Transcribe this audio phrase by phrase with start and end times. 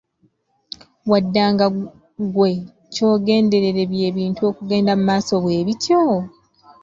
[1.09, 1.65] Waddanga
[2.23, 2.49] ggwe,
[2.93, 6.01] ky’ogenderera bye bintu okugenda mu maaso bwebityo?